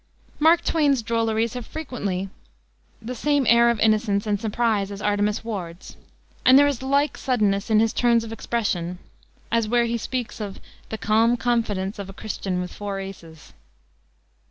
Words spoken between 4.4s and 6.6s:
surprise as Artemus Ward's, and